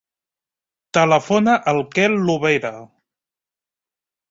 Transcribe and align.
Telefona 0.99 1.59
al 1.73 1.83
Quel 1.93 2.17
Lobera. 2.31 2.73